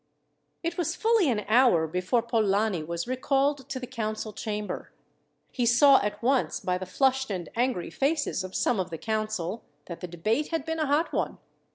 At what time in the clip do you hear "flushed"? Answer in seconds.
6.87-7.29